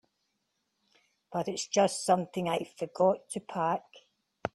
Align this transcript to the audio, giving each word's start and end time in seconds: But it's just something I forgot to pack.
But 1.31 1.47
it's 1.47 1.67
just 1.67 2.03
something 2.03 2.49
I 2.49 2.63
forgot 2.79 3.29
to 3.33 3.39
pack. 3.39 3.83